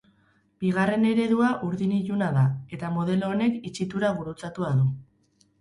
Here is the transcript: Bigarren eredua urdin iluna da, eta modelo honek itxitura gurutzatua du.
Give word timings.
Bigarren 0.63 1.03
eredua 1.09 1.49
urdin 1.67 1.93
iluna 1.97 2.31
da, 2.39 2.45
eta 2.79 2.91
modelo 2.97 3.31
honek 3.35 3.61
itxitura 3.73 4.11
gurutzatua 4.23 4.73
du. 4.83 4.91